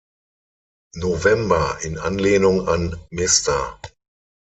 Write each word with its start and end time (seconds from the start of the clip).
November" 0.95 1.77
in 1.83 1.99
Anlehnung 1.99 2.67
an 2.67 2.99
"Mr. 3.13 3.77